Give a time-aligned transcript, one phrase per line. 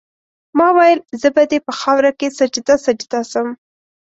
[0.57, 3.47] ما ویل زه به دي په خاوره کي سجده سجده سم